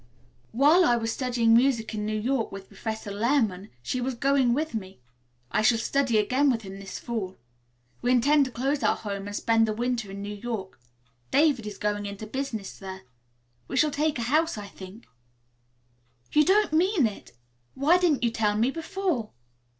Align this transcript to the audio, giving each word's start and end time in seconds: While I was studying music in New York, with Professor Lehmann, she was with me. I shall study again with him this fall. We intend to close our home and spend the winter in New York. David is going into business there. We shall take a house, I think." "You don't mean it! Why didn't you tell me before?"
While 0.51 0.83
I 0.83 0.95
was 0.95 1.11
studying 1.13 1.53
music 1.53 1.93
in 1.93 2.07
New 2.07 2.19
York, 2.19 2.51
with 2.51 2.69
Professor 2.69 3.11
Lehmann, 3.11 3.69
she 3.83 4.01
was 4.01 4.15
with 4.19 4.73
me. 4.73 4.99
I 5.51 5.61
shall 5.61 5.77
study 5.77 6.17
again 6.17 6.49
with 6.49 6.63
him 6.63 6.79
this 6.79 6.97
fall. 6.97 7.37
We 8.01 8.09
intend 8.11 8.45
to 8.45 8.51
close 8.51 8.81
our 8.81 8.95
home 8.95 9.27
and 9.27 9.35
spend 9.35 9.67
the 9.67 9.75
winter 9.75 10.09
in 10.09 10.23
New 10.23 10.33
York. 10.33 10.79
David 11.29 11.67
is 11.67 11.77
going 11.77 12.07
into 12.07 12.25
business 12.25 12.79
there. 12.79 13.03
We 13.67 13.77
shall 13.77 13.91
take 13.91 14.17
a 14.17 14.23
house, 14.23 14.57
I 14.57 14.65
think." 14.69 15.05
"You 16.31 16.45
don't 16.45 16.73
mean 16.73 17.05
it! 17.05 17.33
Why 17.75 17.99
didn't 17.99 18.23
you 18.23 18.31
tell 18.31 18.57
me 18.57 18.71
before?" 18.71 19.29